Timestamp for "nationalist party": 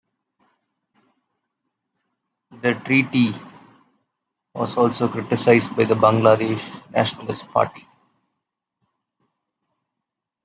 6.91-7.87